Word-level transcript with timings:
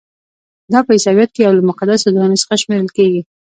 دا 0.71 0.79
په 0.85 0.91
عیسویت 0.97 1.29
کې 1.33 1.41
یو 1.45 1.53
له 1.57 1.63
مقدسو 1.69 2.13
ځایونو 2.15 2.41
څخه 2.41 2.55
شمیرل 2.61 2.89
کیږي. 2.97 3.21